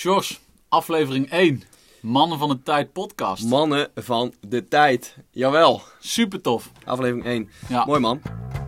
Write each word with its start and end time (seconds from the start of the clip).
Sjors, 0.00 0.40
aflevering 0.68 1.30
1. 1.30 1.62
Mannen 2.00 2.38
van 2.38 2.48
de 2.48 2.62
Tijd 2.62 2.92
podcast. 2.92 3.44
Mannen 3.44 3.90
van 3.94 4.34
de 4.48 4.68
tijd. 4.68 5.16
Jawel. 5.30 5.82
Super 5.98 6.40
tof. 6.40 6.70
Aflevering 6.84 7.24
1. 7.24 7.50
Ja. 7.68 7.84
Mooi 7.84 8.00
man. 8.00 8.22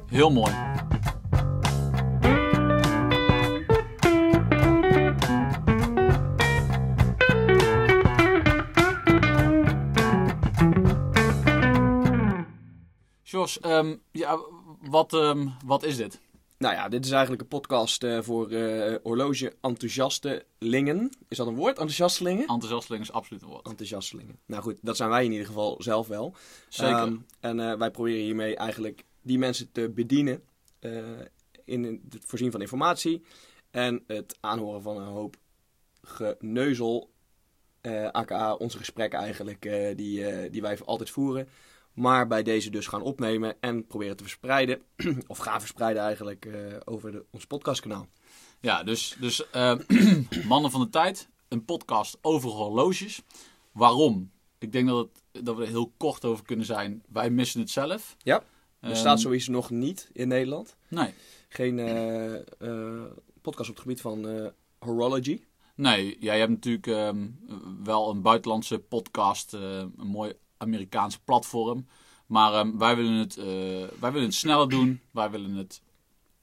Heel 0.06 0.30
mooi. 0.30 0.52
Sjors, 13.22 13.60
ehm, 13.60 13.96
ja, 14.10 14.38
wat, 14.80 15.12
ehm, 15.12 15.48
wat 15.64 15.82
is 15.82 15.96
dit? 15.96 16.20
Nou 16.62 16.74
ja, 16.74 16.88
dit 16.88 17.04
is 17.04 17.10
eigenlijk 17.10 17.42
een 17.42 17.48
podcast 17.48 18.04
eh, 18.04 18.18
voor 18.20 18.50
eh 18.50 18.94
horloge-enthousiastelingen. 19.02 21.10
Is 21.28 21.36
dat 21.36 21.46
een 21.46 21.54
woord? 21.54 21.78
Enthousiastelingen? 21.78 22.46
Enthousiasteling 22.46 23.02
is 23.02 23.12
absoluut 23.12 23.42
een 23.42 23.48
woord. 23.48 23.66
Enthousiastelingen. 23.66 24.38
Nou 24.46 24.62
goed, 24.62 24.78
dat 24.82 24.96
zijn 24.96 25.10
wij 25.10 25.24
in 25.24 25.30
ieder 25.30 25.46
geval 25.46 25.82
zelf 25.82 26.06
wel. 26.06 26.34
Zeker. 26.68 26.96
Ehm, 26.96 27.16
en 27.40 27.60
eh, 27.60 27.78
wij 27.78 27.90
proberen 27.90 28.22
hiermee 28.22 28.56
eigenlijk 28.56 29.04
die 29.22 29.38
mensen 29.38 29.72
te 29.72 29.90
bedienen. 29.90 30.42
in 31.64 32.02
het 32.10 32.24
voorzien 32.26 32.50
van 32.50 32.60
informatie. 32.60 33.22
En 33.70 34.04
het 34.06 34.36
aanhoren 34.40 34.82
van 34.82 34.96
een 34.96 35.12
hoop 35.12 35.36
geneuzel. 36.02 37.10
aka 38.12 38.54
onze 38.54 38.78
gesprekken 38.78 39.18
eigenlijk, 39.18 39.62
die, 39.96 40.50
die 40.50 40.62
wij 40.62 40.78
altijd 40.84 41.10
voeren. 41.10 41.48
Maar 41.92 42.26
bij 42.26 42.42
deze 42.42 42.70
dus 42.70 42.86
gaan 42.86 43.02
opnemen 43.02 43.56
en 43.60 43.86
proberen 43.86 44.16
te 44.16 44.22
verspreiden. 44.22 44.82
of 45.26 45.38
gaan 45.38 45.60
verspreiden 45.60 46.02
eigenlijk 46.02 46.46
eh, 46.46 46.76
over 46.84 47.12
de, 47.12 47.24
ons 47.30 47.46
podcastkanaal. 47.46 48.06
Ja, 48.60 48.82
dus, 48.82 49.16
dus 49.20 49.50
eh, 49.50 49.78
Mannen 50.48 50.70
van 50.70 50.80
de 50.80 50.88
Tijd, 50.88 51.28
een 51.48 51.64
podcast 51.64 52.18
over 52.20 52.50
horloges. 52.50 53.22
Waarom? 53.72 54.30
Ik 54.58 54.72
denk 54.72 54.88
dat, 54.88 55.08
het, 55.32 55.44
dat 55.44 55.56
we 55.56 55.62
er 55.62 55.68
heel 55.68 55.92
kort 55.96 56.24
over 56.24 56.44
kunnen 56.44 56.66
zijn. 56.66 57.02
Wij 57.08 57.30
missen 57.30 57.60
het 57.60 57.70
zelf. 57.70 58.16
Ja, 58.18 58.42
Ehm, 58.82 58.90
bestaat 58.90 59.20
zoiets 59.20 59.48
nog 59.48 59.70
niet 59.70 60.10
in 60.12 60.28
Nederland. 60.28 60.76
Nee. 60.88 61.14
Geen 61.48 61.78
eh, 61.78 63.04
podcast 63.40 63.68
op 63.68 63.74
het 63.74 63.84
gebied 63.84 64.00
van 64.00 64.52
horology. 64.78 65.42
Nee, 65.74 66.16
ja, 66.20 66.32
je 66.32 66.38
hebt 66.38 66.50
natuurlijk 66.50 66.86
ehm, 66.86 67.28
wel 67.84 68.10
een 68.10 68.22
buitenlandse 68.22 68.78
podcast, 68.78 69.52
een 69.52 69.92
mooi 69.96 70.32
Amerikaans 70.62 71.18
platform. 71.18 71.86
Maar 72.26 72.52
ehm, 72.52 72.78
wij, 72.78 72.96
willen 72.96 73.12
het, 73.12 73.36
eh, 73.36 73.44
wij 74.00 74.12
willen 74.12 74.22
het 74.26 74.34
sneller 74.34 74.68
doen. 74.68 75.00
Wij 75.10 75.30
willen 75.30 75.54
het 75.54 75.82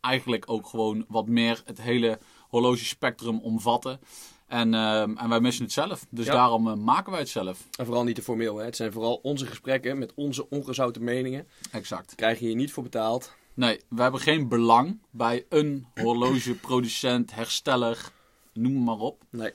eigenlijk 0.01 0.43
ook 0.49 0.67
gewoon 0.67 1.05
wat 1.07 1.27
meer 1.27 1.61
het 1.65 1.81
hele 1.81 2.19
horlogespectrum 2.49 3.39
omvatten. 3.39 3.99
En, 4.47 4.73
ehm, 4.73 5.17
en 5.17 5.29
wij 5.29 5.39
missen 5.39 5.63
het 5.63 5.73
zelf. 5.73 6.05
Dus 6.09 6.25
Ja. 6.25 6.33
daarom 6.33 6.67
eh, 6.67 6.73
maken 6.75 7.11
wij 7.11 7.19
het 7.19 7.29
zelf. 7.29 7.67
En 7.77 7.85
vooral 7.85 8.03
niet 8.03 8.15
te 8.15 8.21
formeel. 8.21 8.57
Hè. 8.57 8.65
Het 8.65 8.75
zijn 8.75 8.91
vooral 8.91 9.19
onze 9.21 9.45
gesprekken 9.45 9.97
met 9.97 10.13
onze 10.15 10.49
ongezouten 10.49 11.03
meningen. 11.03 11.47
Exact. 11.71 12.15
Krijg 12.15 12.39
je 12.39 12.45
hier 12.45 12.55
niet 12.55 12.71
voor 12.71 12.83
betaald. 12.83 13.33
Nee, 13.53 13.81
we 13.89 14.01
hebben 14.01 14.19
geen 14.19 14.47
belang 14.47 14.99
bij 15.09 15.45
een 15.49 15.87
horlogeproducent, 15.95 17.33
hersteller, 17.35 18.11
noem 18.53 18.83
maar 18.83 18.97
op. 18.97 19.23
Nee. 19.29 19.51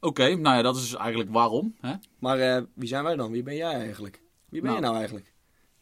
Oké, 0.00 0.34
nou 0.36 0.56
ja, 0.56 0.62
dat 0.62 0.76
is 0.76 0.82
dus 0.90 0.94
eigenlijk 0.94 1.30
waarom. 1.30 1.74
Hè? 1.80 1.94
Maar 2.18 2.38
eh, 2.38 2.62
wie 2.74 2.88
zijn 2.88 3.04
wij 3.04 3.16
dan? 3.16 3.30
Wie 3.30 3.42
ben 3.42 3.56
jij 3.56 3.72
eigenlijk? 3.74 4.22
Wie 4.48 4.60
ben 4.60 4.70
Nou. 4.70 4.74
je 4.74 4.80
nou 4.86 4.96
eigenlijk? 4.96 5.32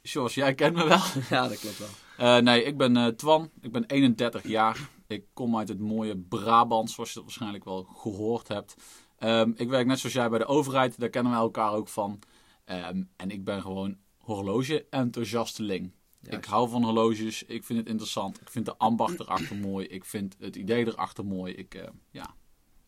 Zoals 0.03 0.35
jij 0.35 0.55
kent 0.55 0.77
me 0.77 0.85
wel. 0.89 0.99
ja, 1.39 1.49
dat 1.49 1.59
klopt 1.59 1.79
wel. 1.79 1.89
Eh, 2.17 2.43
nee, 2.43 2.63
ik 2.63 2.77
ben 2.77 2.97
eh, 2.97 3.07
Twan. 3.07 3.51
Ik 3.61 3.73
ben 3.73 3.85
31 3.85 4.47
jaar. 4.47 4.89
Ik 5.07 5.25
kom 5.33 5.57
uit 5.59 5.69
het 5.69 5.79
mooie 5.79 6.17
Brabant, 6.17 6.91
zoals 6.91 7.09
je 7.09 7.15
dat 7.15 7.25
waarschijnlijk 7.25 7.65
wel 7.65 7.83
gehoord 7.85 8.49
hebt. 8.49 8.75
Ehm, 9.19 9.53
ik 9.57 9.69
werk 9.69 9.87
net 9.87 9.99
zoals 9.99 10.15
jij 10.15 10.29
bij 10.29 10.39
de 10.39 10.47
overheid. 10.47 10.99
Daar 11.01 11.09
kennen 11.09 11.33
we 11.33 11.39
elkaar 11.39 11.73
ook 11.73 11.89
van. 11.89 12.19
Ehm, 12.65 13.03
en 13.17 13.31
ik 13.31 13.45
ben 13.45 13.61
gewoon 13.63 13.97
horloge-enthousiasteling. 14.17 15.93
Ik 16.23 16.45
hou 16.45 16.69
van 16.69 16.85
horloges. 16.85 17.43
Ik 17.43 17.65
vind 17.65 17.79
het 17.79 17.89
interessant. 17.89 18.41
Ik 18.41 18.51
vind 18.51 18.65
de 18.67 18.77
ambacht 18.77 19.21
erachter 19.21 19.57
mooi. 19.57 19.87
Ik 19.87 20.05
vind 20.05 20.37
het 20.39 20.57
idee 20.57 20.87
erachter 20.87 21.25
mooi. 21.27 21.53
Ik, 21.53 21.91
ja, 22.11 22.35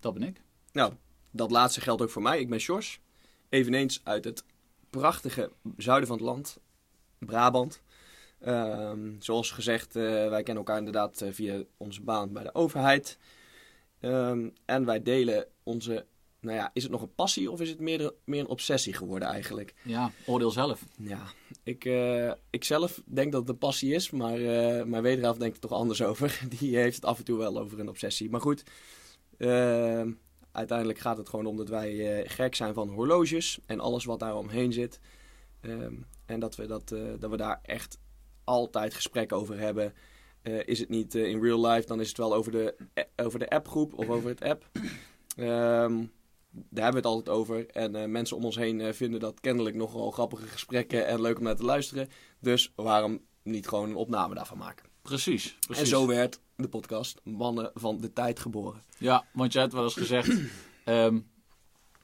dat 0.00 0.14
ben 0.14 0.22
ik. 0.22 0.42
Nou, 0.72 0.92
dat 1.30 1.50
laatste 1.50 1.80
geldt 1.80 2.02
ook 2.02 2.10
voor 2.10 2.22
mij. 2.22 2.40
Ik 2.40 2.48
ben 2.48 2.60
Sjors. 2.60 3.00
Eveneens 3.48 4.00
uit 4.04 4.24
het 4.24 4.44
prachtige 4.90 5.50
zuiden 5.76 6.08
van 6.08 6.16
het 6.16 6.26
land. 6.26 6.58
Brabant. 7.18 7.82
Ehm, 8.40 9.12
zoals 9.18 9.50
gezegd, 9.50 9.96
eh, 9.96 10.02
wij 10.02 10.42
kennen 10.42 10.56
elkaar 10.56 10.78
inderdaad 10.78 11.20
eh, 11.20 11.32
via 11.32 11.62
onze 11.76 12.02
baan 12.02 12.32
bij 12.32 12.42
de 12.42 12.54
overheid. 12.54 13.18
Ehm, 14.00 14.48
en 14.64 14.84
wij 14.84 15.02
delen 15.02 15.46
onze... 15.62 16.06
Nou 16.40 16.56
ja, 16.56 16.70
is 16.72 16.82
het 16.82 16.92
nog 16.92 17.02
een 17.02 17.14
passie 17.14 17.50
of 17.50 17.60
is 17.60 17.68
het 17.68 17.80
meer, 17.80 18.12
meer 18.24 18.40
een 18.40 18.48
obsessie 18.48 18.92
geworden 18.92 19.28
eigenlijk? 19.28 19.74
Ja, 19.82 20.12
oordeel 20.26 20.50
zelf. 20.50 20.84
Ja, 20.96 21.22
ik, 21.62 21.84
eh, 21.84 22.32
ik 22.50 22.64
zelf 22.64 23.02
denk 23.04 23.32
dat 23.32 23.40
het 23.40 23.50
een 23.50 23.58
passie 23.58 23.94
is, 23.94 24.10
maar 24.10 24.34
eh, 24.34 24.84
mijn 24.84 25.02
wederhelft 25.02 25.40
denkt 25.40 25.54
er 25.54 25.60
toch 25.60 25.78
anders 25.78 26.02
over. 26.02 26.40
Die 26.58 26.76
heeft 26.76 26.96
het 26.96 27.04
af 27.04 27.18
en 27.18 27.24
toe 27.24 27.38
wel 27.38 27.58
over 27.58 27.80
een 27.80 27.88
obsessie. 27.88 28.30
Maar 28.30 28.40
goed, 28.40 28.62
eh, 29.38 30.04
uiteindelijk 30.52 30.98
gaat 30.98 31.16
het 31.16 31.28
gewoon 31.28 31.46
om 31.46 31.56
dat 31.56 31.68
wij 31.68 32.18
eh, 32.18 32.30
gek 32.30 32.54
zijn 32.54 32.74
van 32.74 32.88
horloges 32.88 33.58
en 33.66 33.80
alles 33.80 34.04
wat 34.04 34.18
daar 34.18 34.36
omheen 34.36 34.72
zit. 34.72 35.00
Ehm, 35.60 35.94
en 36.26 36.40
dat 36.40 36.56
we, 36.56 36.66
dat, 36.66 36.92
eh, 36.92 37.00
dat 37.18 37.30
we 37.30 37.36
daar 37.36 37.60
echt 37.62 37.98
altijd 38.44 38.94
gesprekken 38.94 39.36
over 39.36 39.58
hebben. 39.58 39.94
Eh, 40.42 40.66
is 40.66 40.78
het 40.78 40.88
niet 40.88 41.14
in 41.14 41.42
real 41.42 41.66
life, 41.66 41.86
dan 41.86 42.00
is 42.00 42.08
het 42.08 42.16
wel 42.16 42.34
over 42.34 42.52
de, 42.52 42.76
over 43.16 43.38
de 43.38 43.50
appgroep 43.50 43.94
of 43.94 44.08
over 44.08 44.28
het 44.28 44.42
app. 44.42 44.70
Ehm, 45.36 46.04
daar 46.50 46.84
hebben 46.84 47.02
we 47.02 47.08
het 47.08 47.16
altijd 47.16 47.36
over. 47.36 47.66
En 47.66 48.10
mensen 48.10 48.36
om 48.36 48.44
ons 48.44 48.56
heen 48.56 48.94
vinden 48.94 49.20
dat 49.20 49.40
kennelijk 49.40 49.76
nogal 49.76 50.10
grappige 50.10 50.46
gesprekken 50.46 51.06
en 51.06 51.20
leuk 51.20 51.38
om 51.38 51.44
naar 51.44 51.56
te 51.56 51.64
luisteren. 51.64 52.08
Dus 52.40 52.72
waarom 52.74 53.20
niet 53.42 53.68
gewoon 53.68 53.88
een 53.88 53.96
opname 53.96 54.34
daarvan 54.34 54.58
maken? 54.58 54.86
Precies, 55.02 55.56
precies. 55.60 55.82
En 55.82 55.88
zo 55.88 56.06
werd 56.06 56.40
de 56.62 56.68
podcast 56.68 57.20
Mannen 57.24 57.70
van 57.74 58.00
de 58.00 58.12
Tijd 58.12 58.40
geboren. 58.40 58.82
Ja, 58.98 59.24
want 59.32 59.52
jij 59.52 59.62
hebt 59.62 59.74
wel 59.74 59.84
eens 59.84 59.94
gezegd... 59.94 60.30
ehm, 60.84 61.20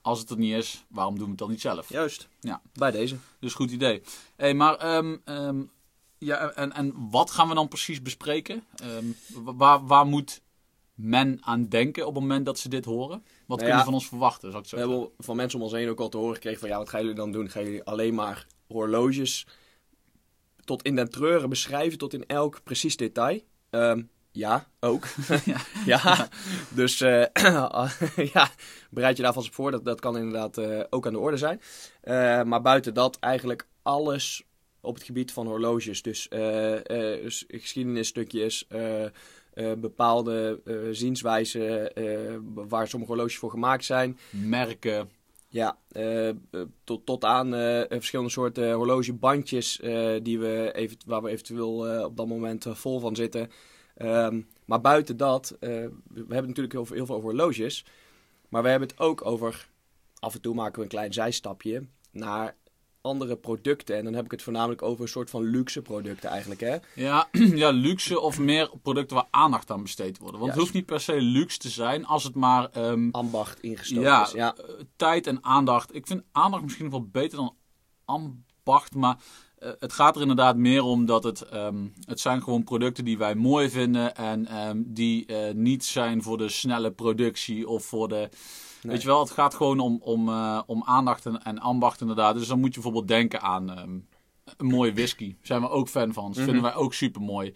als 0.02 0.18
het 0.18 0.30
er 0.30 0.38
niet 0.38 0.54
is, 0.54 0.84
waarom 0.88 1.14
doen 1.14 1.24
we 1.24 1.30
het 1.30 1.38
dan 1.38 1.50
niet 1.50 1.60
zelf? 1.60 1.88
Juist. 1.88 2.28
Ja. 2.40 2.62
Bij 2.72 2.90
deze. 2.90 3.16
Dus 3.38 3.54
goed 3.54 3.70
idee. 3.70 4.02
Hey, 4.36 4.54
maar 4.54 4.76
ehm, 4.76 5.16
ehm, 5.24 5.62
ja, 6.18 6.50
en, 6.50 6.72
en 6.72 7.10
wat 7.10 7.30
gaan 7.30 7.48
we 7.48 7.54
dan 7.54 7.68
precies 7.68 8.02
bespreken? 8.02 8.64
Wa- 9.32 9.54
waar, 9.54 9.86
waar 9.86 10.06
moet 10.06 10.40
men 10.94 11.38
aan 11.40 11.68
denken 11.68 12.06
op 12.06 12.14
het 12.14 12.22
moment 12.22 12.46
dat 12.46 12.58
ze 12.58 12.68
dit 12.68 12.84
horen? 12.84 13.24
Wat 13.46 13.58
kunnen 13.58 13.74
ja, 13.74 13.80
ze 13.80 13.84
van 13.86 13.94
ons 13.94 14.08
verwachten, 14.08 14.50
zou 14.50 14.62
ik 14.62 14.68
zo 14.68 14.76
We 14.76 14.82
zeggen? 14.82 15.00
hebben 15.00 15.24
van 15.24 15.36
mensen 15.36 15.58
om 15.58 15.64
ons 15.64 15.74
heen 15.74 15.88
ook 15.88 16.00
al 16.00 16.08
te 16.08 16.16
horen 16.16 16.34
gekregen 16.34 16.60
van 16.60 16.68
ja, 16.68 16.78
wat 16.78 16.88
gaan 16.88 17.00
jullie 17.00 17.16
dan 17.16 17.32
doen? 17.32 17.50
Gaan 17.50 17.64
jullie 17.64 17.84
alleen 17.84 18.14
maar 18.14 18.46
horloges 18.66 19.46
tot 20.64 20.82
in 20.82 20.94
den 20.96 21.10
treuren 21.10 21.48
beschrijven, 21.48 21.98
tot 21.98 22.12
in 22.12 22.26
elk 22.26 22.60
precies 22.64 22.96
detail? 22.96 23.40
Ehm, 23.70 24.02
ja, 24.34 24.66
ook. 24.80 25.06
ja. 25.86 26.28
dus 26.74 27.00
eh, 27.00 27.24
ja, 28.34 28.50
bereid 28.90 29.16
je 29.16 29.22
daar 29.22 29.32
vast 29.32 29.46
op 29.46 29.54
voor. 29.54 29.70
Dat, 29.70 29.84
dat 29.84 30.00
kan 30.00 30.16
inderdaad 30.16 30.58
eh, 30.58 30.80
ook 30.90 31.06
aan 31.06 31.12
de 31.12 31.18
orde 31.18 31.36
zijn. 31.36 31.60
Eh, 32.00 32.42
maar 32.42 32.62
buiten 32.62 32.94
dat 32.94 33.18
eigenlijk 33.18 33.66
alles 33.82 34.44
op 34.80 34.94
het 34.94 35.04
gebied 35.04 35.32
van 35.32 35.46
horloges. 35.46 36.02
Dus, 36.02 36.28
geschiedenisstukjes, 37.48 38.66
bepaalde 39.78 40.60
zienswijzen 40.90 41.92
waar 42.54 42.88
sommige 42.88 43.12
horloges 43.12 43.38
voor 43.38 43.50
gemaakt 43.50 43.84
zijn. 43.84 44.18
Merken. 44.30 45.10
Ja, 45.48 45.78
tot, 46.84 47.06
tot 47.06 47.24
aan 47.24 47.50
verschillende 47.88 48.30
soorten 48.30 48.72
horlogebandjes 48.72 49.80
die 50.22 50.38
we 50.38 50.70
even, 50.74 50.96
waar 51.06 51.22
we 51.22 51.30
eventueel 51.30 52.04
op 52.04 52.16
dat 52.16 52.26
moment 52.26 52.66
vol 52.68 53.00
van 53.00 53.16
zitten. 53.16 53.50
Ehm, 53.94 54.40
maar 54.64 54.80
buiten 54.80 55.16
dat, 55.16 55.56
eh, 55.60 55.68
we 56.08 56.24
hebben 56.28 56.46
natuurlijk 56.46 56.72
heel, 56.72 56.86
veel- 56.86 56.96
heel 56.96 57.06
veel 57.06 57.14
over 57.14 57.28
horloges. 57.28 57.84
Maar 58.48 58.62
we 58.62 58.68
hebben 58.68 58.88
het 58.88 58.98
ook 58.98 59.24
over, 59.24 59.68
af 60.18 60.34
en 60.34 60.40
toe 60.40 60.54
maken 60.54 60.76
we 60.76 60.82
een 60.82 60.88
klein 60.88 61.12
zijstapje 61.12 61.86
naar 62.10 62.56
andere 63.00 63.36
producten. 63.36 63.96
En 63.96 64.04
dan 64.04 64.14
heb 64.14 64.24
ik 64.24 64.30
het 64.30 64.42
voornamelijk 64.42 64.82
over 64.82 65.02
een 65.02 65.08
soort 65.08 65.30
van 65.30 65.42
luxe 65.42 65.82
producten 65.82 66.30
eigenlijk. 66.30 66.60
Hè? 66.60 66.76
Ja, 66.94 67.28
ja, 67.62 67.70
luxe 67.70 68.20
of 68.20 68.38
meer 68.38 68.70
producten 68.82 69.16
waar 69.16 69.26
aandacht 69.30 69.70
aan 69.70 69.82
besteed 69.82 70.18
worden. 70.18 70.40
Want 70.40 70.52
het 70.52 70.60
hoeft 70.60 70.74
niet 70.74 70.86
per 70.86 71.00
se 71.00 71.20
luxe 71.20 71.58
te 71.58 71.68
zijn 71.68 72.06
als 72.06 72.24
het 72.24 72.34
maar 72.34 72.68
ehm, 72.70 73.08
Ambacht 73.10 73.60
ingestoken 73.60 74.02
ja, 74.04 74.22
is. 74.24 74.32
Ja, 74.32 74.54
eh, 74.56 74.64
tijd 74.96 75.26
en 75.26 75.44
aandacht. 75.44 75.94
Ik 75.94 76.06
vind 76.06 76.22
aandacht 76.32 76.62
misschien 76.62 76.84
nog 76.84 76.92
wel 76.94 77.08
beter 77.12 77.38
dan 77.38 77.56
ambacht, 78.04 78.94
maar 78.94 79.16
het 79.78 79.92
gaat 79.92 80.14
er 80.14 80.20
inderdaad 80.20 80.56
meer 80.56 80.82
om 80.82 81.06
dat 81.06 81.24
het, 81.24 81.42
ehm, 81.42 81.86
het 82.04 82.20
zijn 82.20 82.42
gewoon 82.42 82.64
producten 82.64 83.04
die 83.04 83.18
wij 83.18 83.34
mooi 83.34 83.70
vinden 83.70 84.16
en 84.16 84.46
ehm, 84.46 84.82
die 84.86 85.26
eh, 85.26 85.54
niet 85.54 85.84
zijn 85.84 86.22
voor 86.22 86.38
de 86.38 86.48
snelle 86.48 86.90
productie 86.90 87.68
of 87.68 87.84
voor 87.84 88.08
de... 88.08 88.28
Weet 88.82 89.02
je 89.02 89.08
wel, 89.08 89.20
het 89.20 89.30
gaat 89.30 89.54
gewoon 89.54 89.80
om, 89.80 89.98
om, 90.00 90.28
eh, 90.28 90.60
om 90.66 90.82
aandacht 90.84 91.26
en, 91.26 91.42
en 91.42 91.58
ambacht 91.58 92.00
inderdaad. 92.00 92.34
Dus 92.34 92.48
dan 92.48 92.58
moet 92.58 92.68
je 92.68 92.74
bijvoorbeeld 92.74 93.08
denken 93.08 93.40
aan 93.40 93.70
ehm, 93.70 93.98
een 94.56 94.66
mooie 94.66 94.92
whisky. 94.92 95.36
Zijn 95.42 95.60
we 95.60 95.68
ook 95.68 95.88
fan 95.88 96.12
van. 96.12 96.32
Dat 96.32 96.44
vinden 96.44 96.62
wij 96.62 96.74
ook 96.74 96.94
super 96.94 97.22
mooi. 97.22 97.54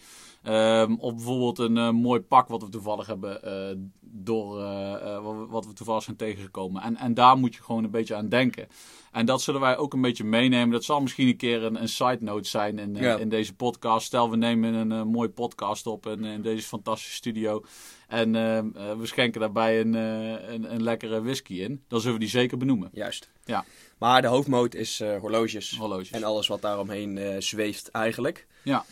Of 0.98 1.14
bijvoorbeeld 1.14 1.58
een 1.58 1.76
eh, 1.76 1.90
mooi 1.90 2.20
pak 2.20 2.48
wat 2.48 2.62
we 2.62 2.68
toevallig 2.68 3.06
hebben 3.06 3.42
eh, 3.42 3.76
door 4.00 4.60
eh, 4.62 5.46
wat, 5.48 5.66
we 5.66 5.72
toevallig 5.72 6.02
zijn 6.02 6.16
tegengekomen. 6.16 6.82
En, 6.82 6.96
en 6.96 7.14
daar 7.14 7.36
moet 7.36 7.54
je 7.54 7.62
gewoon 7.62 7.84
een 7.84 7.90
beetje 7.90 8.14
aan 8.14 8.28
denken. 8.28 8.68
En 9.12 9.26
dat 9.26 9.42
zullen 9.42 9.60
wij 9.60 9.76
ook 9.76 9.92
een 9.92 10.00
beetje 10.00 10.24
meenemen. 10.24 10.70
Dat 10.70 10.84
zal 10.84 11.00
misschien 11.00 11.28
een 11.28 11.36
keer 11.36 11.62
een, 11.64 11.80
een 11.80 11.88
side 11.88 12.18
note 12.20 12.48
zijn 12.48 12.78
in, 12.78 12.94
Ja. 12.94 13.16
in 13.16 13.28
deze 13.28 13.54
podcast. 13.54 14.06
Stel, 14.06 14.30
we 14.30 14.36
nemen 14.36 14.74
een 14.74 14.92
eh, 14.92 15.02
mooie 15.02 15.28
podcast 15.28 15.86
op 15.86 16.06
in, 16.06 16.24
in 16.24 16.42
deze 16.42 16.66
fantastische 16.66 17.14
studio. 17.14 17.64
En 18.08 18.34
eh, 18.34 18.58
eh, 18.58 18.64
we 18.98 19.06
schenken 19.06 19.40
daarbij 19.40 19.80
een, 19.80 19.94
een, 19.94 20.72
een 20.72 20.82
lekkere 20.82 21.22
whisky 21.22 21.54
in. 21.54 21.82
Dan 21.88 22.00
zullen 22.00 22.14
we 22.14 22.20
die 22.20 22.28
zeker 22.30 22.58
benoemen. 22.58 22.88
Juist. 22.92 23.30
Ja. 23.44 23.64
Maar 23.98 24.22
de 24.22 24.28
hoofdmoot 24.28 24.74
is 24.74 25.02
horloges. 25.20 25.76
Horloges. 25.76 26.10
En 26.10 26.24
alles 26.24 26.46
wat 26.46 26.62
daaromheen 26.62 27.42
zweeft 27.42 27.90
eigenlijk. 27.90 28.46
Ja. 28.62 28.84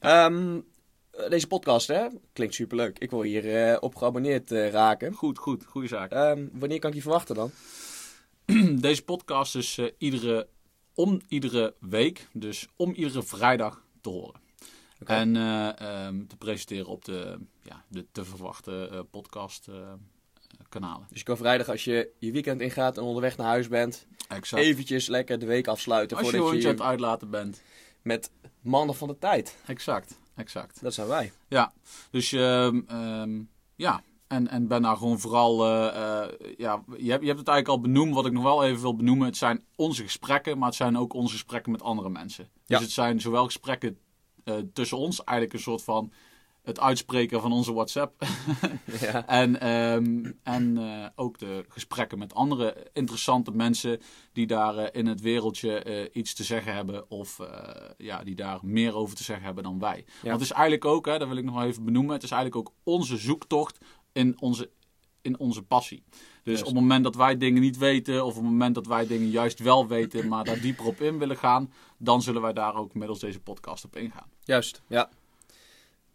Ehm, 0.00 0.56
eh, 0.56 0.62
deze 1.28 1.46
podcast, 1.46 1.88
hè? 1.88 2.06
Klinkt 2.32 2.54
superleuk. 2.54 2.98
Ik 2.98 3.10
wil 3.10 3.22
hier 3.22 3.70
eh, 3.70 3.76
op 3.80 3.94
geabonneerd 3.96 4.52
eh, 4.52 4.70
raken. 4.70 5.12
Goed, 5.12 5.38
goed. 5.38 5.64
Goede 5.64 5.88
zaak. 5.88 6.10
Ehm, 6.10 6.46
wanneer 6.52 6.78
kan 6.78 6.88
ik 6.88 6.94
die 6.94 7.02
verwachten 7.02 7.34
dan? 7.34 7.50
Deze 8.80 9.02
podcast 9.04 9.56
is 9.56 9.78
eh, 9.78 9.86
iedere, 9.98 10.48
om 10.94 11.20
iedere 11.28 11.74
week, 11.80 12.28
dus 12.32 12.68
om 12.76 12.92
iedere 12.92 13.22
vrijdag 13.22 13.82
te 14.00 14.08
horen. 14.08 14.40
En 15.06 15.36
eh, 15.36 15.80
ehm, 15.80 16.26
te 16.26 16.36
presenteren 16.36 16.86
op 16.86 17.04
de, 17.04 17.38
ja, 17.62 17.84
de 17.88 18.06
te 18.12 18.24
verwachte 18.24 18.88
eh, 18.92 19.00
podcast 19.10 19.68
eh, 19.68 19.74
kanalen. 20.68 21.06
Dus 21.10 21.18
je 21.18 21.24
kan 21.24 21.36
vrijdag 21.36 21.68
als 21.68 21.84
je 21.84 22.10
je 22.18 22.32
weekend 22.32 22.60
ingaat 22.60 22.96
en 22.96 23.02
onderweg 23.02 23.36
naar 23.36 23.46
huis 23.46 23.68
bent, 23.68 24.06
Exact. 24.28 24.62
eventjes 24.62 25.06
lekker 25.06 25.38
de 25.38 25.46
week 25.46 25.66
afsluiten 25.66 26.16
Als 26.16 26.30
je 26.30 26.32
voordat 26.32 26.48
je, 26.48 26.54
hondje 26.54 26.68
aan 26.68 26.88
het 26.88 26.92
uitlaten 26.92 27.30
bent. 27.30 27.62
met 28.02 28.30
mannen 28.60 28.94
van 28.94 29.08
de 29.08 29.18
tijd. 29.18 29.56
Exact, 29.66 30.18
exact. 30.36 30.82
Dat 30.82 30.94
zijn 30.94 31.08
wij. 31.08 31.32
Ja, 31.48 31.72
dus 32.10 32.32
ehm, 32.32 32.80
ehm, 32.86 33.40
ja. 33.76 34.02
En, 34.26 34.48
en 34.48 34.66
ben 34.68 34.82
daar 34.82 34.96
gewoon 34.96 35.20
vooral, 35.20 35.66
eh, 35.66 36.22
eh, 36.22 36.30
ja, 36.56 36.82
je 36.98 37.10
hebt, 37.10 37.20
je 37.22 37.26
hebt 37.28 37.38
het 37.38 37.48
eigenlijk 37.48 37.68
al 37.68 37.80
benoemd. 37.80 38.14
Wat 38.14 38.26
ik 38.26 38.32
nog 38.32 38.42
wel 38.42 38.64
even 38.64 38.80
wil 38.80 38.96
benoemen, 38.96 39.26
het 39.26 39.36
zijn 39.36 39.64
onze 39.76 40.02
gesprekken, 40.02 40.58
maar 40.58 40.66
het 40.68 40.76
zijn 40.76 40.98
ook 40.98 41.12
onze 41.12 41.32
gesprekken 41.32 41.72
met 41.72 41.82
andere 41.82 42.08
mensen. 42.10 42.44
Dus 42.54 42.78
Ja. 42.78 42.80
het 42.80 42.90
zijn 42.90 43.20
zowel 43.20 43.44
gesprekken 43.44 43.98
eh, 44.44 44.54
tussen 44.72 44.98
ons, 44.98 45.24
eigenlijk 45.24 45.58
een 45.58 45.64
soort 45.64 45.82
van 45.82 46.12
het 46.62 46.80
uitspreken 46.80 47.40
van 47.40 47.52
onze 47.52 47.72
WhatsApp. 47.72 48.24
ja. 49.00 49.26
en 49.26 49.60
ehm, 49.60 50.32
en 50.42 50.78
eh, 50.78 51.06
ook 51.14 51.38
de 51.38 51.64
gesprekken 51.68 52.18
met 52.18 52.34
andere 52.34 52.86
interessante 52.92 53.50
mensen 53.50 54.00
die 54.32 54.46
daar 54.46 54.76
eh, 54.76 55.00
in 55.00 55.06
het 55.06 55.20
wereldje 55.20 55.82
eh, 55.82 56.08
iets 56.12 56.34
te 56.34 56.44
zeggen 56.44 56.74
hebben. 56.74 57.10
Of 57.10 57.38
ja, 57.96 58.24
die 58.24 58.34
daar 58.34 58.58
meer 58.62 58.94
over 58.94 59.16
te 59.16 59.22
zeggen 59.22 59.44
hebben 59.44 59.64
dan 59.64 59.78
wij. 59.78 60.04
Want 60.22 60.32
het 60.32 60.40
is 60.40 60.50
eigenlijk 60.50 60.84
ook, 60.84 61.06
hè, 61.06 61.18
dat 61.18 61.28
wil 61.28 61.36
ik 61.36 61.44
nog 61.44 61.54
wel 61.54 61.64
even 61.64 61.84
benoemen. 61.84 62.14
Het 62.14 62.22
is 62.22 62.30
eigenlijk 62.30 62.68
ook 62.68 62.74
onze 62.82 63.16
zoektocht 63.16 63.78
in 64.12 64.40
onze, 64.40 64.70
in 65.22 65.38
onze 65.38 65.62
passie. 65.62 66.02
Dus 66.42 66.60
op 66.60 66.66
het 66.66 66.74
moment 66.74 67.04
dat 67.04 67.14
wij 67.14 67.36
dingen 67.36 67.60
niet 67.60 67.78
weten, 67.78 68.24
of 68.24 68.30
op 68.30 68.42
het 68.42 68.50
moment 68.50 68.74
dat 68.74 68.86
wij 68.86 69.06
dingen 69.06 69.28
juist 69.28 69.58
wel 69.58 69.86
weten, 69.86 70.28
maar 70.28 70.44
daar 70.44 70.60
dieper 70.60 70.86
op 70.86 71.00
in 71.00 71.18
willen 71.18 71.36
gaan, 71.36 71.72
dan 71.98 72.22
zullen 72.22 72.42
wij 72.42 72.52
daar 72.52 72.74
ook 72.74 72.94
middels 72.94 73.18
deze 73.18 73.40
podcast 73.40 73.84
op 73.84 73.96
ingaan. 73.96 74.30
Juist, 74.44 74.82
ja. 74.86 75.10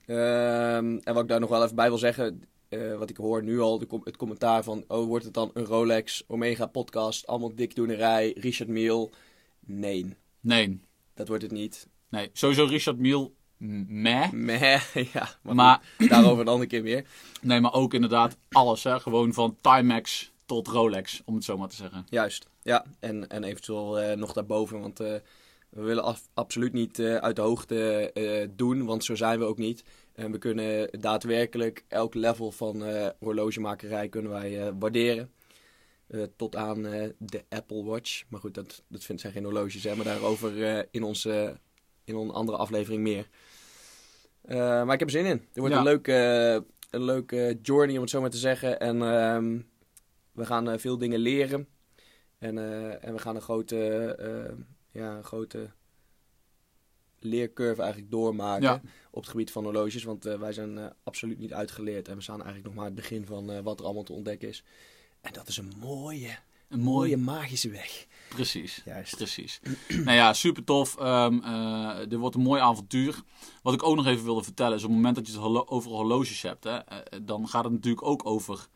Ehm, 0.05 0.97
en 1.03 1.13
wat 1.13 1.23
ik 1.23 1.27
daar 1.29 1.39
nog 1.39 1.49
wel 1.49 1.63
even 1.63 1.75
bij 1.75 1.87
wil 1.89 1.97
zeggen, 1.97 2.43
eh, 2.69 2.97
wat 2.97 3.09
ik 3.09 3.17
hoor 3.17 3.43
nu 3.43 3.59
al, 3.59 3.79
de 3.79 3.85
com- 3.87 4.01
het 4.03 4.17
commentaar 4.17 4.63
van, 4.63 4.83
oh, 4.87 5.07
wordt 5.07 5.25
het 5.25 5.33
dan 5.33 5.51
een 5.53 5.65
Rolex, 5.65 6.23
Omega 6.27 6.65
podcast, 6.65 7.27
allemaal 7.27 7.55
dikdoenerij, 7.55 8.33
Richard 8.37 8.69
Mille? 8.69 9.09
Nee, 9.65 10.15
Nee, 10.39 10.79
dat 11.13 11.27
wordt 11.27 11.43
het 11.43 11.51
niet. 11.51 11.87
nee. 12.09 12.29
Sowieso 12.33 12.65
Richard 12.65 12.97
Mille, 12.97 13.31
m- 13.57 14.01
meh. 14.01 14.31
Meh, 14.31 14.81
ja, 15.13 15.29
maar, 15.41 15.55
Maar, 15.55 15.81
goed, 15.97 16.09
daarover 16.09 16.39
een 16.41 16.47
andere 16.47 16.69
keer 16.69 16.83
meer. 16.83 17.05
nee, 17.41 17.59
maar 17.61 17.73
ook 17.73 17.93
inderdaad 17.93 18.37
alles, 18.51 18.83
hè. 18.83 18.99
Gewoon 18.99 19.33
van 19.33 19.57
Timex 19.61 20.31
tot 20.45 20.67
Rolex, 20.67 21.21
om 21.25 21.35
het 21.35 21.43
zo 21.43 21.57
maar 21.57 21.67
te 21.69 21.75
zeggen. 21.75 22.05
Juist, 22.09 22.47
ja, 22.61 22.85
en, 22.99 23.27
en 23.29 23.43
eventueel 23.43 23.99
eh, 23.99 24.17
nog 24.17 24.33
daarboven, 24.33 24.79
want 24.79 24.99
eh, 24.99 25.13
we 25.75 25.81
willen 25.81 26.03
af- 26.03 26.27
absoluut 26.33 26.73
niet 26.73 26.99
eh, 26.99 27.15
uit 27.15 27.35
de 27.35 27.41
hoogte 27.41 28.11
eh, 28.11 28.47
doen, 28.55 28.85
want 28.85 29.03
zo 29.03 29.15
zijn 29.15 29.39
we 29.39 29.45
ook 29.45 29.57
niet. 29.57 29.83
En 30.13 30.31
we 30.31 30.37
kunnen 30.37 30.89
daadwerkelijk 30.99 31.83
elk 31.87 32.13
level 32.13 32.51
van 32.51 32.83
eh, 32.85 33.09
horlogemakerij 33.19 34.09
kunnen 34.09 34.31
wij 34.31 34.73
waarderen. 34.73 35.31
Tot 36.35 36.55
aan 36.55 36.81
de 37.17 37.43
Apple 37.49 37.83
Watch. 37.83 38.23
Maar 38.29 38.39
goed, 38.39 38.53
dat, 38.53 38.83
dat 38.87 39.03
vindt 39.03 39.21
zijn 39.21 39.33
geen 39.33 39.43
horloges, 39.43 39.83
hè, 39.83 39.95
maar 39.95 40.05
daarover 40.05 40.85
in, 40.91 41.03
onze, 41.03 41.59
in 42.03 42.15
een 42.15 42.29
andere 42.29 42.57
aflevering 42.57 43.01
meer. 43.01 43.29
Maar 44.47 44.93
ik 44.93 44.99
heb 44.99 45.01
er 45.01 45.09
zin 45.09 45.25
in. 45.25 45.37
Er 45.53 45.59
wordt 45.59 45.73
Ja. 45.73 45.79
een 45.79 45.85
leuke, 45.85 46.13
een 46.89 47.03
leuke 47.03 47.59
journey, 47.61 47.95
om 47.95 48.01
het 48.01 48.09
zo 48.09 48.21
maar 48.21 48.29
te 48.29 48.37
zeggen. 48.37 48.79
En 48.79 49.01
ehm, 49.01 49.59
we 50.31 50.45
gaan 50.45 50.79
veel 50.79 50.97
dingen 50.97 51.19
leren. 51.19 51.67
En, 52.37 52.57
en 53.01 53.13
we 53.13 53.19
gaan 53.19 53.35
een 53.35 53.41
grote, 53.41 53.75
ja, 54.95 55.17
een 55.17 55.23
grote 55.23 55.69
leercurve 57.19 57.81
eigenlijk 57.81 58.11
doormaken 58.11 58.63
Ja. 58.67 58.81
op 59.11 59.21
het 59.21 59.29
gebied 59.31 59.51
van 59.51 59.63
horloges. 59.63 60.03
Want 60.03 60.25
eh, 60.25 60.39
wij 60.39 60.53
zijn 60.53 60.77
eh, 60.77 60.85
absoluut 61.03 61.39
niet 61.39 61.53
uitgeleerd. 61.53 62.07
En 62.07 62.15
we 62.15 62.21
staan 62.21 62.35
eigenlijk 62.43 62.65
nog 62.65 62.75
maar 62.75 62.85
aan 62.85 62.91
het 62.91 63.01
begin 63.01 63.25
van 63.25 63.51
eh, 63.51 63.59
wat 63.59 63.79
er 63.79 63.85
allemaal 63.85 64.03
te 64.03 64.13
ontdekken 64.13 64.47
is. 64.47 64.63
En 65.21 65.33
dat 65.33 65.47
is 65.47 65.57
een 65.57 65.73
mooie, 65.79 66.37
Een 66.69 66.79
mooie 66.79 67.17
mooie, 67.17 67.17
magische 67.17 67.69
weg. 67.69 68.05
precies. 68.29 68.81
Juist. 68.85 69.15
Precies. 69.15 69.59
nou 70.05 70.11
ja, 70.17 70.33
super 70.33 70.63
tof. 70.63 70.95
Dit 72.09 72.19
wordt 72.19 72.35
een 72.35 72.41
mooi 72.41 72.61
avontuur. 72.61 73.21
Wat 73.63 73.73
ik 73.73 73.83
ook 73.83 73.95
nog 73.95 74.05
even 74.05 74.23
wilde 74.23 74.43
vertellen 74.43 74.75
is 74.77 74.83
op 74.83 74.87
het 74.89 74.97
moment 74.97 75.15
dat 75.15 75.27
je 75.27 75.33
het 75.33 75.67
over 75.67 75.91
horloges 75.91 76.41
hebt, 76.41 76.63
hè, 76.63 76.77
dan 77.23 77.47
gaat 77.47 77.63
het 77.63 77.73
natuurlijk 77.73 78.05
ook 78.05 78.25
over 78.25 78.67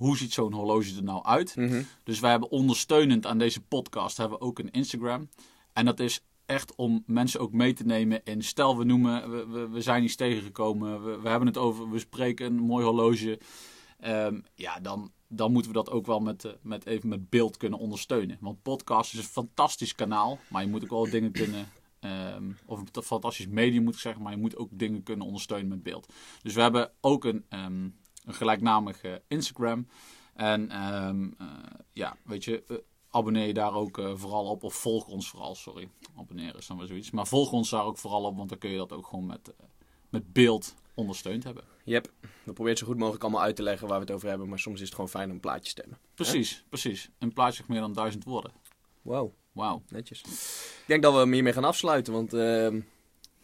hoe 0.00 0.16
ziet 0.16 0.32
zo'n 0.32 0.52
horloge 0.52 0.96
er 0.96 1.02
nou 1.02 1.24
uit. 1.24 1.56
Mhm. 1.56 1.82
Dus 2.04 2.20
wij 2.20 2.30
hebben 2.30 2.50
ondersteunend 2.50 3.26
aan 3.26 3.38
deze 3.38 3.60
podcast 3.60 4.16
hebben 4.16 4.38
we 4.38 4.44
ook 4.44 4.58
een 4.58 4.70
Instagram. 4.70 5.28
En 5.72 5.84
dat 5.84 6.00
is 6.00 6.24
echt 6.46 6.74
om 6.74 7.02
mensen 7.06 7.40
ook 7.40 7.52
mee 7.52 7.72
te 7.72 7.84
nemen 7.84 8.20
in 8.24 8.42
stel 8.42 8.78
we 8.78 8.84
noemen, 8.84 9.30
we, 9.30 9.46
we, 9.46 9.68
we 9.68 9.80
zijn 9.80 10.04
iets 10.04 10.16
tegengekomen, 10.16 11.04
we, 11.04 11.20
we 11.20 11.28
hebben 11.28 11.48
het 11.48 11.56
over, 11.56 11.90
we 11.90 11.98
spreken 11.98 12.46
een 12.46 12.56
mooi 12.56 12.84
horloge. 12.84 13.40
Ehm, 13.98 14.40
ja, 14.54 14.80
dan, 14.80 15.12
dan 15.28 15.52
moeten 15.52 15.70
we 15.70 15.76
dat 15.76 15.90
ook 15.90 16.06
wel 16.06 16.20
met, 16.20 16.44
eh, 16.44 16.52
met 16.62 16.86
even 16.86 17.08
met 17.08 17.30
beeld 17.30 17.56
kunnen 17.56 17.78
ondersteunen. 17.78 18.36
Want 18.40 18.62
podcast 18.62 19.12
is 19.12 19.18
een 19.18 19.24
fantastisch 19.24 19.94
kanaal, 19.94 20.38
maar 20.48 20.62
je 20.62 20.68
moet 20.68 20.82
ook 20.82 20.90
wel 20.90 21.10
dingen 21.10 21.32
kunnen, 21.32 21.68
ehm, 22.00 22.50
of 22.66 22.78
een 22.78 23.02
fantastisch 23.02 23.46
medium 23.46 23.82
moet 23.84 23.94
ik 23.94 24.00
zeggen, 24.00 24.22
maar 24.22 24.32
je 24.32 24.38
moet 24.38 24.56
ook 24.56 24.68
dingen 24.72 25.02
kunnen 25.02 25.26
ondersteunen 25.26 25.68
met 25.68 25.82
beeld. 25.82 26.12
Dus 26.42 26.54
we 26.54 26.60
hebben 26.60 26.90
ook 27.00 27.24
een, 27.24 27.44
ehm, 27.48 27.88
een 28.30 28.36
gelijknamig 28.36 29.02
eh, 29.02 29.12
Instagram. 29.28 29.86
En 30.40 30.70
ehm, 30.70 31.28
eh, 31.38 31.46
ja, 31.92 32.16
weet 32.24 32.44
je, 32.44 32.62
eh, 32.68 32.76
abonneer 33.10 33.46
je 33.46 33.54
daar 33.54 33.74
ook 33.74 33.98
eh, 33.98 34.12
vooral 34.14 34.44
op. 34.44 34.62
Of 34.62 34.74
volg 34.74 35.06
ons 35.06 35.28
vooral, 35.28 35.54
sorry. 35.54 35.88
Abonneren 36.16 36.58
is 36.58 36.66
dan 36.66 36.78
weer 36.78 36.86
zoiets. 36.86 37.10
Maar 37.10 37.26
volg 37.26 37.52
ons 37.52 37.70
daar 37.70 37.84
ook 37.84 37.98
vooral 37.98 38.24
op, 38.24 38.36
want 38.36 38.48
dan 38.48 38.58
kun 38.58 38.70
je 38.70 38.76
dat 38.76 38.92
ook 38.92 39.06
gewoon 39.06 39.26
met, 39.26 39.52
met 40.08 40.32
beeld 40.32 40.74
ondersteund 40.94 41.44
hebben. 41.44 41.64
Yep. 41.84 42.10
We 42.20 42.28
proberen 42.42 42.68
het 42.68 42.78
zo 42.78 42.86
goed 42.86 42.98
mogelijk 42.98 43.22
allemaal 43.22 43.42
uit 43.42 43.56
te 43.56 43.62
leggen 43.62 43.88
waar 43.88 43.98
we 43.98 44.04
het 44.04 44.14
over 44.14 44.28
hebben. 44.28 44.48
Maar 44.48 44.58
soms 44.58 44.80
is 44.80 44.86
het 44.86 44.94
gewoon 44.94 45.10
fijn 45.10 45.28
om 45.28 45.34
een 45.34 45.40
plaatje 45.40 45.74
te 45.74 45.80
hebben. 45.80 45.98
Precies, 46.14 46.64
precies. 46.68 47.10
Een 47.18 47.32
plaatje 47.32 47.64
meer 47.66 47.80
dan 47.80 47.92
duizend 47.92 48.24
woorden. 48.24 48.52
Wow, 49.02 49.32
Wauw. 49.52 49.82
netjes. 49.88 50.20
Ik 50.20 50.84
denk 50.86 51.02
dat 51.02 51.12
we 51.12 51.18
hem 51.18 51.32
hiermee 51.32 51.52
gaan 51.52 51.64
afsluiten. 51.64 52.12
Want 52.12 52.32
ehm, 52.32 52.80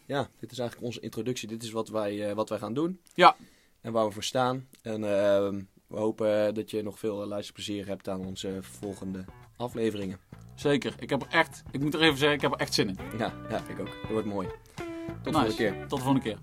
ja, 0.05 0.29
dit 0.39 0.51
is 0.51 0.59
eigenlijk 0.59 0.87
onze 0.87 0.99
introductie. 0.99 1.47
Dit 1.47 1.63
is 1.63 1.71
wat 1.71 1.89
wij, 1.89 2.35
wat 2.35 2.49
wij 2.49 2.57
gaan 2.57 2.73
doen. 2.73 3.01
Ja. 3.13 3.35
En 3.81 3.91
waar 3.91 4.05
we 4.05 4.11
voor 4.11 4.23
staan. 4.23 4.67
En 4.81 5.03
ehm, 5.03 5.61
we 5.87 5.97
hopen 5.97 6.53
dat 6.53 6.71
je 6.71 6.83
nog 6.83 6.99
veel 6.99 7.25
luisterplezier 7.27 7.87
hebt 7.87 8.09
aan 8.09 8.25
onze 8.25 8.57
volgende 8.61 9.25
afleveringen. 9.57 10.19
Zeker. 10.55 10.95
Ik 10.99 11.09
heb 11.09 11.21
er 11.21 11.27
echt, 11.29 11.63
ik 11.71 11.79
moet 11.81 11.93
er 11.93 12.01
even 12.01 12.17
zeggen, 12.17 12.35
ik 12.35 12.41
heb 12.41 12.51
er 12.53 12.59
echt 12.59 12.73
zin 12.73 12.87
in. 12.89 12.97
Ja, 13.17 13.33
ja 13.49 13.61
ik 13.67 13.79
ook. 13.79 13.85
Dat 14.01 14.11
wordt 14.11 14.27
mooi. 14.27 14.47
Tot 14.47 15.23
de 15.23 15.29
Nice. 15.29 15.31
volgende 15.31 15.55
keer. 15.55 15.87
Tot 15.87 15.97
de 15.97 16.03
volgende 16.05 16.21
keer. 16.21 16.37